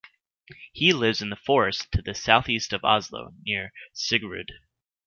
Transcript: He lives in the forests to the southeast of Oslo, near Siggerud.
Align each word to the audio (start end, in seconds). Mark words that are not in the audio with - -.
He 0.73 0.93
lives 0.93 1.21
in 1.21 1.29
the 1.29 1.35
forests 1.35 1.85
to 1.91 2.01
the 2.01 2.15
southeast 2.15 2.73
of 2.73 2.83
Oslo, 2.83 3.35
near 3.45 3.71
Siggerud. 3.93 4.49